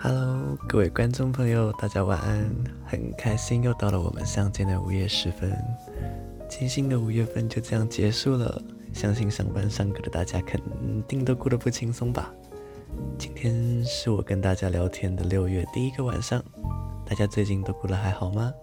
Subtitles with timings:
[0.00, 2.48] Hello，各位观众朋友，大家晚安！
[2.86, 5.52] 很开心又到了我们相见的午夜时分，
[6.48, 8.62] 艰辛的五月份就这样结束了。
[8.92, 10.60] 相信上班上课的大家肯
[11.08, 12.32] 定都过得不轻松吧？
[13.18, 16.40] 今天是我跟大家聊天的六月第一个晚上，
[17.04, 18.54] 大家最近都过得还好吗？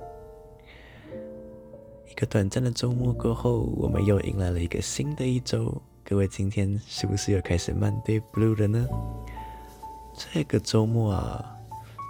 [2.09, 5.81] 一个短暂的周末过后，我们又迎来了一个新的一周。
[6.01, 8.87] 各位今天是不是又开始 Monday Blue 了呢？
[10.17, 11.45] 这个周末啊，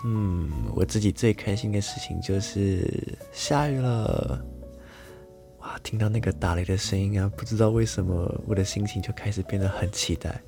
[0.06, 4.40] 嗯，我自己最开心的事情就是下雨了。
[5.60, 10.40] 哇，听到那个打雷的声音啊，不知道为什么我的心情就开始变得很期待。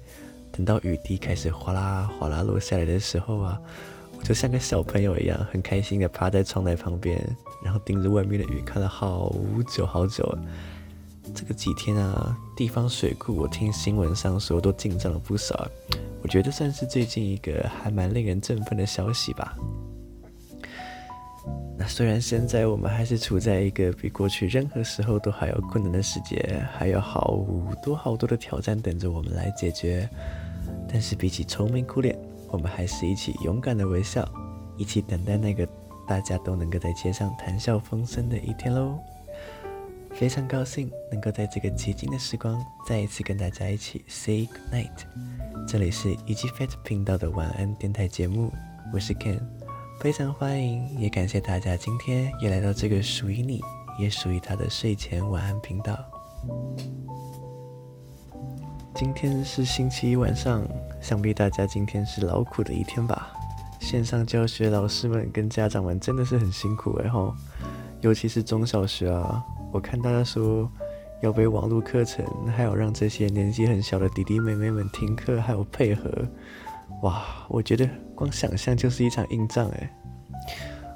[0.52, 3.60] 等到雨滴开始哗啦哗啦落下来的时候啊，
[4.18, 7.20] 我就像个小朋友一样，很开心的趴在窗台旁边，
[7.64, 9.36] 然后盯着外面的雨看了好
[9.68, 10.38] 久好久。
[11.36, 15.68] 这个几天啊，地方水库我听新闻上说都进账了不少。
[16.28, 19.56] 我觉得算是最近一个还蛮令人振奋的消息吧。
[21.78, 27.46] 那虽然现在我们还是处在一个比过去任何时候都还要困难的世界，还有好
[27.82, 30.06] 多好多的挑战等着我们来解决，
[30.92, 32.14] 但是比起愁眉苦脸，
[32.50, 34.28] 我们还是一起勇敢的微笑，
[34.76, 35.66] 一起等待那个
[36.06, 39.00] 大家都能够在街上谈笑风生的一天喽。
[40.18, 45.06] 非常高兴能够在这个寂静的时光再一次跟大家一起 say good night。
[45.68, 48.52] 这里是 EGFAT 频道的晚安电台节目，
[48.92, 49.40] 我是 Ken，
[50.00, 53.62] 非常欢迎，也感谢大家今天也来到这个属于你，
[54.00, 55.96] 也属于他的睡前晚安频道。
[58.96, 60.68] 今天是星期一晚上，
[61.00, 63.32] 想必大家今天是劳苦的一天吧？
[63.80, 67.36] 线上教学老师们跟家长们真的是很辛苦哎吼，
[68.02, 69.44] 尤其是中小学啊。
[69.72, 70.70] 我看大家说
[71.22, 76.10] 要背网络课程，还有让这些年纪很小的弟弟妹妹们听课，还有配合，
[77.04, 77.24] 哇！
[77.50, 79.94] 我觉得光想象就是一场硬仗哎。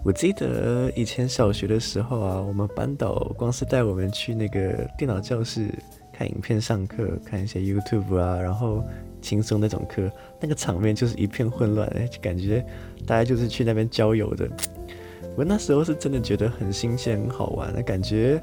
[0.03, 5.69] 我记得以前小学的时候啊，我们班导光是带我们去那个电脑教室
[6.11, 8.83] 看影片上课，看一些 YouTube 啊，然后
[9.21, 10.09] 轻松那种课，
[10.39, 12.65] 那个场面就是一片混乱哎，感觉
[13.05, 14.49] 大家就是去那边郊游的。
[15.41, 18.39] 我那时候是真的觉得很新鲜、很好玩的感觉，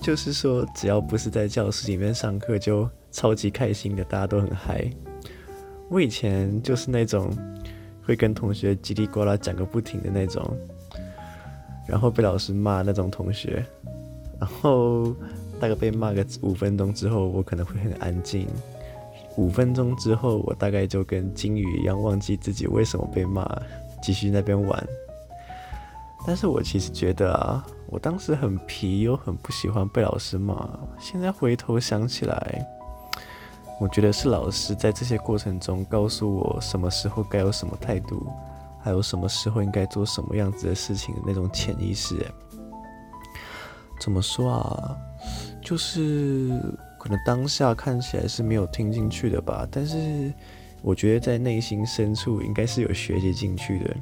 [0.00, 4.90] 就是说只要不是在教室里面上课，就超级开心的，大家都很嗨。
[5.90, 7.30] 我以前就是那种
[8.02, 10.42] 会跟同学叽里呱啦讲个不停的那种，
[11.86, 13.62] 然后被老师骂那种同学，
[14.40, 15.14] 然后
[15.60, 18.46] 大概被骂个五分钟之后，我可能会很安静。
[19.36, 23.46] 五分钟之后，我大概就跟金鱼一样，忘记自己为什么被骂，
[24.02, 24.88] 继续那边玩。
[26.26, 30.68] 但是我其实觉得啊，我当时很皮，又很不喜欢被老师骂。
[30.98, 32.66] 现在回头想起来，
[33.80, 38.26] 我觉得是老师在这些过程中告诉我什么时候该有什么态度，
[38.80, 42.14] 还有什么时候应该做什么样子的事情的那种潜意识。
[44.00, 44.96] 怎么说啊？
[45.62, 46.60] 就是
[46.98, 50.32] 可能当下看起来是没有听进去的吧，但是
[50.82, 53.96] 我觉得在内心深处应该是有学习进去的。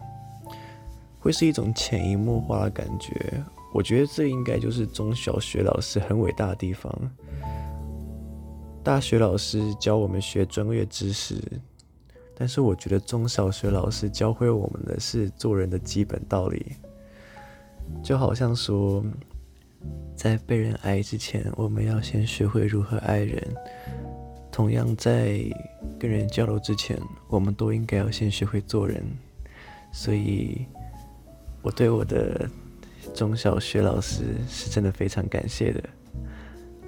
[1.27, 3.43] 会是一种潜移默化的感觉，
[3.75, 6.89] 我觉得这应该就是中小学老师很伟大的地方。
[8.85, 11.35] 大学老师教我们学专业知识，
[12.37, 16.65] 但是我觉得中小学老师教会我们的是做人的基本道理。
[18.05, 19.05] 就好像说，
[20.15, 23.43] 在被人爱之前，我们要先学会如何爱人；
[24.53, 25.41] 同样，在
[25.99, 29.03] 跟人交流之前，我们都应该要先学会做人。
[29.91, 30.65] 所以。
[31.67, 32.49] 我对我的
[33.13, 35.83] 中小学老师是真的非常感谢的，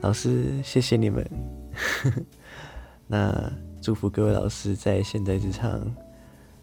[0.03, 1.28] 老师谢谢你们。
[3.09, 3.53] 那
[3.83, 5.84] 祝福各位老师在现在这场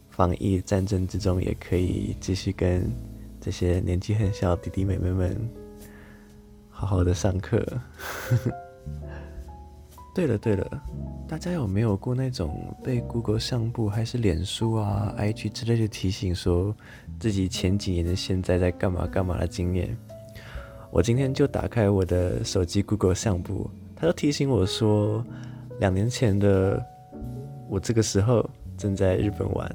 [0.10, 2.90] 防疫战争之中，也可以继续跟
[3.42, 5.38] 这些年纪很小弟弟妹妹们
[6.70, 7.62] 好好的上课。
[10.16, 10.82] 对了对了，
[11.28, 16.74] 大家有没有过那种被 Google 相簿还是脸书啊、IG 之类的提醒，说
[17.20, 19.96] 自己前几年的现在在干嘛干嘛的经验？
[20.90, 25.22] 我今天就打开我的手机 Google 相簿，它就提醒我说，
[25.82, 26.82] 两年前的
[27.68, 29.70] 我这个时候正在日本玩，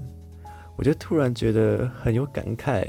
[0.74, 2.88] 我就突然觉得很有感慨。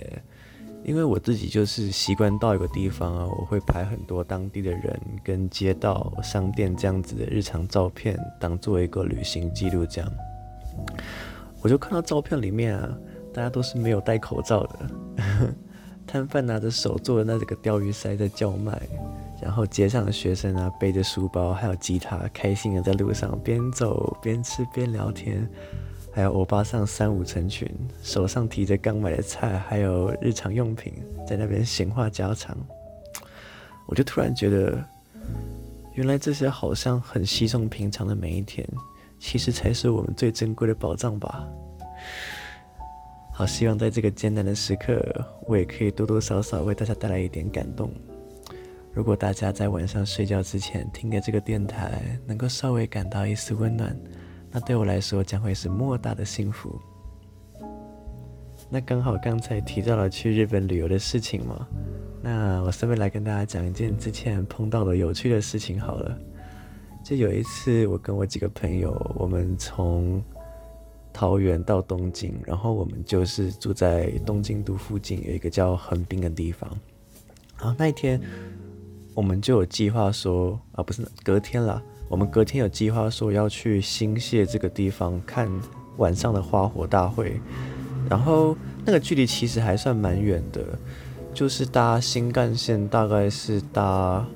[0.83, 10.11] 因为我自己就是习惯到一个地方啊，我会拍很多当地的人跟街道、商店这样子的日常照片，当做一个旅行记录这样。
[11.61, 12.97] 我就看到照片里面啊，
[13.31, 14.79] 大家都是没有戴口罩的，
[16.07, 18.81] 摊贩拿着手做的那几个钓鱼塞在叫卖，
[19.41, 25.47] 然后街上的学生啊背着书包还有吉他，开心的在路上边走边吃边聊天，
[26.13, 27.69] 还有欧巴桑三五成群，
[28.03, 30.93] 手上提着刚买的菜，还有日常用品，
[31.25, 32.57] 在那边闲话家常。
[33.87, 34.83] 我就突然觉得，
[35.95, 38.67] 原来这些好像很稀松平常的每一天，
[39.19, 41.47] 其实才是我们最珍贵的宝藏吧。
[43.33, 45.01] 好，希望在这个艰难的时刻，
[45.47, 47.89] 我也可以多多少少为大家带来一点感动。
[48.93, 53.97] 如果大家在晚上睡觉之前听的这个电台，能够稍微感到一丝温暖。
[54.51, 56.79] 那对我来说将会是莫大的幸福。
[58.69, 61.67] 那刚好刚才提到了去日本旅游的事情嘛，
[62.21, 66.17] 那我顺便来跟大家讲一件之前碰到的有趣的事情好了。
[67.03, 70.23] 就有一次，我跟我几个朋友，我们从
[71.11, 76.69] 桃园到东京，然后我们就是住在东京都附近有一个叫横滨的地方。
[77.57, 78.21] 然后那一天，
[79.13, 81.81] 我们就有计划说，啊，不是隔天了。
[82.11, 85.49] 我们隔天有计划说要去新泻这个地方看
[85.95, 87.39] 晚上的花火大会，
[88.09, 88.53] 然后
[88.85, 90.61] 那个距离其实还算蛮远的，
[91.33, 94.27] 就是搭新干线大概是搭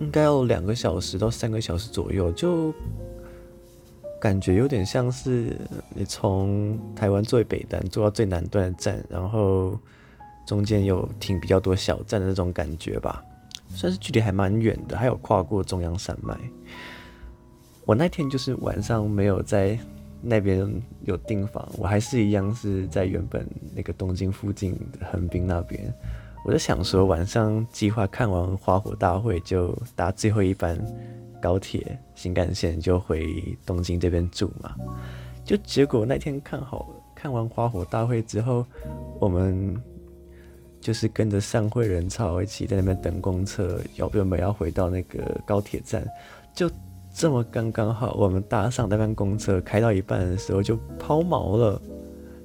[0.00, 2.74] 应该要两个小时到三个小时左右，就
[4.20, 5.56] 感觉有点像是
[5.94, 9.78] 你从台湾最北端坐到最南端的站，然后
[10.46, 13.24] 中间有停比较多小站的那种感觉吧。
[13.68, 16.36] 算是距离还蛮远的，还有跨过中央山脉。
[17.84, 19.78] 我那天就是晚上没有在
[20.20, 20.68] 那边
[21.04, 25.92] 有订房，我还是一样是在原本那个东京附近的横滨那边。
[26.44, 30.78] 我就想说晚上计划看完花火大会就搭最后一班
[31.40, 34.74] 高铁新干线就回东京这边住嘛。
[35.44, 38.64] 就结果那天看好看完花火大会之后，
[39.20, 39.80] 我们。
[40.86, 46.06] 就是跟着上会人潮一起在那边等公车，要不要回到那个高铁站？
[46.54, 46.70] 就
[47.12, 51.82] 这么刚刚好，我们搭上那班公车，开到一半的时候就抛锚了。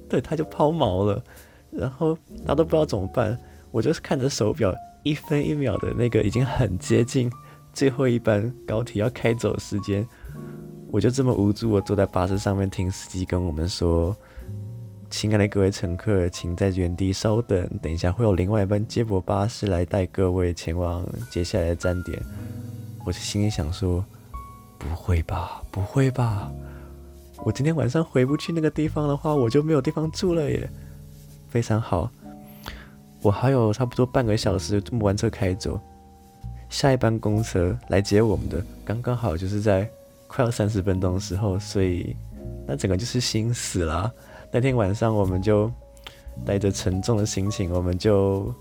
[0.08, 1.22] 对，它就抛锚了，
[1.70, 3.38] 然后大家都不知道怎么办。
[3.70, 4.74] 我就是看着手表，
[5.04, 7.30] 一分一秒的那个已经很接近
[7.72, 10.04] 最后一班高铁要开走时间，
[10.90, 14.16] 我就这么无助，我坐在巴士上面听司机跟我们说。
[15.12, 22.18] 亲爱的各位乘客，请在原地稍等，等一下会有另外一班接驳巴士来带各位前往接下来的站点。
[23.04, 24.02] 我心里想说，
[24.78, 26.50] 不会吧，不会吧，
[27.44, 30.66] 我今天晚上回不去那个地方的话，我就没有地方住了耶。
[31.50, 32.10] 非常好，
[33.20, 35.78] 我还有差不多半个小时这么完车开走，
[36.70, 39.86] 下一班公车来接我们的，刚刚好就是在
[40.26, 42.16] 快要三十分钟的时候，所以
[42.66, 44.10] 那整个就是心死了。
[44.54, 45.72] 那天晚上，我们就
[46.44, 48.54] 带着沉重的心情，我们就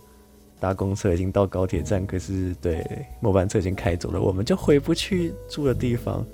[0.58, 2.82] 搭公车，已经到高铁站，可是对
[3.20, 6.26] 末班车已经开走了，我们就回不去住的地方。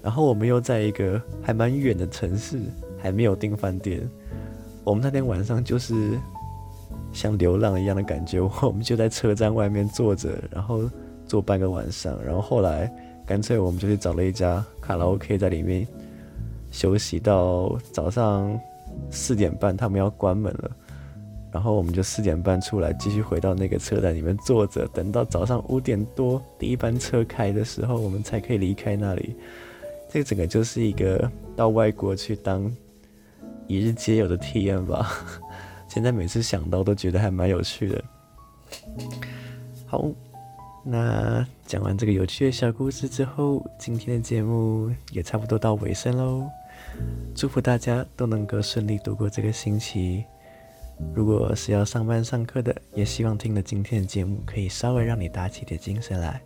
[0.00, 2.60] 然后我们又在一个还蛮远的城市，
[2.98, 4.00] 还没有订饭店。
[4.84, 6.16] 我们那天晚上就是
[7.12, 10.88] 像流浪一样的感觉，我们就在车站外面坐着，然后
[11.26, 12.16] 坐半个晚上。
[12.24, 12.88] 然后后来
[13.26, 15.84] 干脆我们就去找了一家卡拉 OK，在里面
[16.70, 18.56] 休息到早上。
[19.10, 20.70] 四点半，他们要关门了，
[21.52, 29.34] 然后我们就四点半出来，继续回到那个车站里面坐着，等到早上五点多第一班车开的时候，我们才可以离开那里。
[30.08, 32.68] 这整个就是一个到外国去当
[33.68, 35.08] 一日街友的体验吧。
[35.88, 38.04] 现在每次想到都觉得还蛮有趣的。
[39.86, 40.04] 好，
[40.84, 46.48] 那讲完这个有趣的小故事之后，今天的节目也差不多到尾声喽。
[47.34, 50.24] 祝福大家都能够顺利度过这个星期。
[51.14, 56.40] 如果是要上班上课的，也希望听了今天的节目可以稍微让你打起点精神来。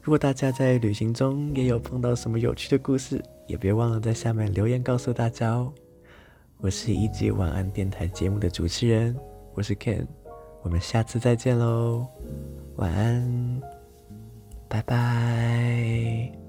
[0.00, 5.72] 如果大家在旅行中也有碰到什么有趣的故事，也别忘了在下面留言告诉大家哦。
[6.58, 9.16] 我是一级晚安电台节目的主持人，
[9.52, 10.06] 我是 Ken，
[10.62, 12.06] 我们下次再见喽，
[12.76, 13.60] 晚安，
[14.68, 16.45] 拜拜。